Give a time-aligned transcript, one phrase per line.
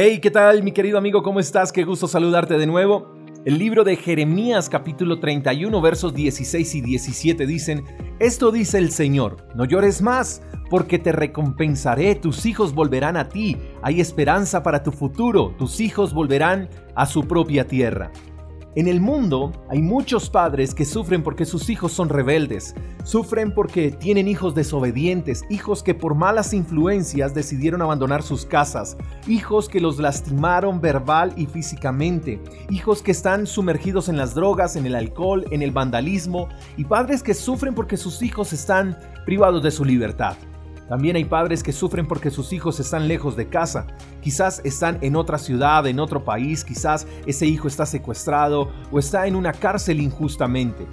[0.00, 1.24] Hey, ¿qué tal mi querido amigo?
[1.24, 1.72] ¿Cómo estás?
[1.72, 3.16] Qué gusto saludarte de nuevo.
[3.44, 7.82] El libro de Jeremías capítulo 31 versos 16 y 17 dicen,
[8.20, 10.40] Esto dice el Señor, no llores más,
[10.70, 16.14] porque te recompensaré, tus hijos volverán a ti, hay esperanza para tu futuro, tus hijos
[16.14, 18.12] volverán a su propia tierra.
[18.74, 23.90] En el mundo hay muchos padres que sufren porque sus hijos son rebeldes, sufren porque
[23.90, 29.98] tienen hijos desobedientes, hijos que por malas influencias decidieron abandonar sus casas, hijos que los
[29.98, 35.62] lastimaron verbal y físicamente, hijos que están sumergidos en las drogas, en el alcohol, en
[35.62, 40.36] el vandalismo, y padres que sufren porque sus hijos están privados de su libertad.
[40.88, 43.86] También hay padres que sufren porque sus hijos están lejos de casa.
[44.22, 49.26] Quizás están en otra ciudad, en otro país, quizás ese hijo está secuestrado o está
[49.26, 50.86] en una cárcel injustamente.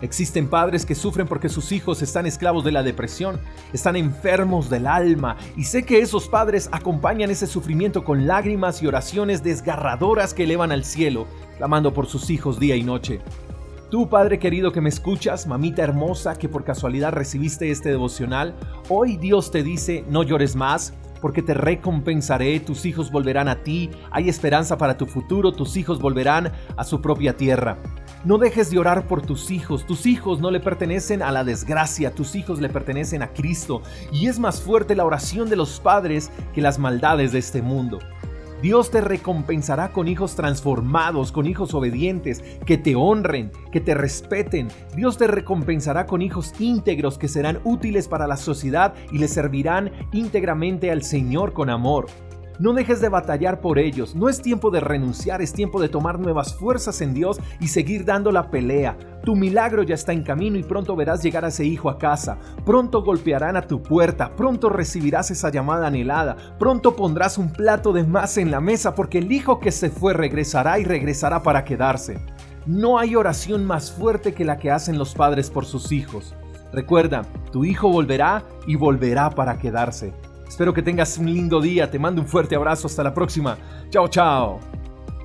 [0.00, 3.40] Existen padres que sufren porque sus hijos están esclavos de la depresión,
[3.72, 8.86] están enfermos del alma y sé que esos padres acompañan ese sufrimiento con lágrimas y
[8.86, 13.20] oraciones desgarradoras que elevan al cielo, clamando por sus hijos día y noche.
[13.90, 18.54] Tú, Padre querido que me escuchas, mamita hermosa que por casualidad recibiste este devocional,
[18.90, 23.88] hoy Dios te dice, no llores más, porque te recompensaré, tus hijos volverán a ti,
[24.10, 27.78] hay esperanza para tu futuro, tus hijos volverán a su propia tierra.
[28.26, 32.14] No dejes de orar por tus hijos, tus hijos no le pertenecen a la desgracia,
[32.14, 33.80] tus hijos le pertenecen a Cristo,
[34.12, 38.00] y es más fuerte la oración de los padres que las maldades de este mundo.
[38.62, 44.68] Dios te recompensará con hijos transformados, con hijos obedientes, que te honren, que te respeten.
[44.96, 49.92] Dios te recompensará con hijos íntegros que serán útiles para la sociedad y le servirán
[50.12, 52.06] íntegramente al Señor con amor.
[52.58, 54.16] No dejes de batallar por ellos.
[54.16, 58.04] No es tiempo de renunciar, es tiempo de tomar nuevas fuerzas en Dios y seguir
[58.04, 58.96] dando la pelea.
[59.22, 62.36] Tu milagro ya está en camino y pronto verás llegar a ese hijo a casa.
[62.66, 68.02] Pronto golpearán a tu puerta, pronto recibirás esa llamada anhelada, pronto pondrás un plato de
[68.02, 72.18] más en la mesa porque el hijo que se fue regresará y regresará para quedarse.
[72.66, 76.34] No hay oración más fuerte que la que hacen los padres por sus hijos.
[76.72, 77.22] Recuerda,
[77.52, 80.12] tu hijo volverá y volverá para quedarse.
[80.48, 83.58] Espero que tengas un lindo día, te mando un fuerte abrazo, hasta la próxima.
[83.90, 84.60] Chao, chao.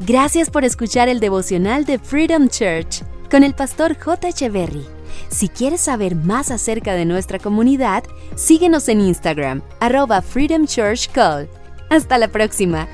[0.00, 4.28] Gracias por escuchar el devocional de Freedom Church con el pastor J.
[4.28, 4.86] Echeverry.
[5.28, 8.04] Si quieres saber más acerca de nuestra comunidad,
[8.36, 11.48] síguenos en Instagram, arroba Freedom Church Call.
[11.90, 12.86] Hasta la próxima.